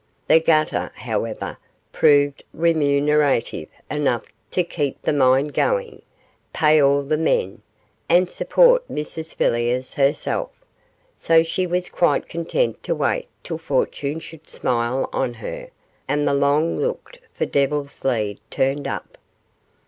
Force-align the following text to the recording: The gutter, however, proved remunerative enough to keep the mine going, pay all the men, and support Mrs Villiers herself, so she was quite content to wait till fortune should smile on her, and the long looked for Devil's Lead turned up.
The 0.27 0.39
gutter, 0.39 0.91
however, 0.95 1.59
proved 1.91 2.43
remunerative 2.55 3.69
enough 3.87 4.23
to 4.49 4.63
keep 4.63 4.99
the 5.03 5.13
mine 5.13 5.49
going, 5.49 6.01
pay 6.53 6.81
all 6.81 7.03
the 7.03 7.19
men, 7.19 7.61
and 8.09 8.27
support 8.27 8.87
Mrs 8.89 9.35
Villiers 9.35 9.93
herself, 9.93 10.65
so 11.15 11.43
she 11.43 11.67
was 11.67 11.87
quite 11.87 12.27
content 12.27 12.81
to 12.81 12.95
wait 12.95 13.27
till 13.43 13.59
fortune 13.59 14.19
should 14.19 14.49
smile 14.49 15.07
on 15.13 15.35
her, 15.35 15.69
and 16.07 16.27
the 16.27 16.33
long 16.33 16.79
looked 16.79 17.19
for 17.35 17.45
Devil's 17.45 18.03
Lead 18.03 18.39
turned 18.49 18.87
up. 18.87 19.19